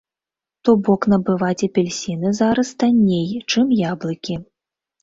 [0.69, 4.43] То бок набываць апельсіны зараз танней, чым яблыкі.